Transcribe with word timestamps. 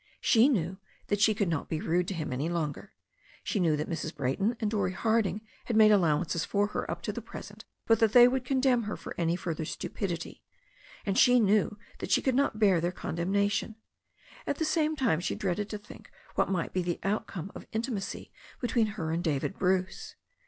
She 0.19 0.49
knew 0.49 0.79
that 1.09 1.21
she 1.21 1.35
could 1.35 1.47
not 1.47 1.69
be 1.69 1.79
rude 1.79 2.07
to 2.07 2.15
him 2.15 2.33
any 2.33 2.49
k)nger. 2.49 2.87
She 3.43 3.59
knew 3.59 3.77
that 3.77 3.87
Mrs. 3.87 4.15
Brayton 4.15 4.57
and 4.59 4.71
Dorrie 4.71 4.93
Harding 4.93 5.41
had 5.65 5.75
made 5.75 5.91
allowance 5.91 6.43
for 6.43 6.65
her 6.69 6.89
up 6.89 7.03
to 7.03 7.13
the 7.13 7.21
present, 7.21 7.65
but 7.85 7.99
that 7.99 8.11
they 8.11 8.27
would 8.27 8.43
condemn 8.43 8.85
her 8.85 8.97
for 8.97 9.13
any 9.15 9.35
further 9.35 9.63
stupidity. 9.63 10.41
And 11.05 11.19
she 11.19 11.39
knew 11.39 11.77
that 11.99 12.09
she 12.09 12.23
could 12.23 12.33
not 12.33 12.57
bear 12.57 12.81
their 12.81 12.91
condemnation. 12.91 13.75
At 14.47 14.57
the 14.57 14.65
same 14.65 14.95
time 14.95 15.19
she 15.19 15.35
dreaded 15.35 15.69
to 15.69 15.77
think 15.77 16.09
what 16.33 16.49
might 16.49 16.73
be 16.73 16.81
the 16.81 16.99
outcome 17.03 17.51
of 17.53 17.67
intimacy 17.71 18.31
between 18.59 18.87
her 18.97 19.11
and 19.11 19.23
David 19.23 19.59
Bruce. 19.59 20.15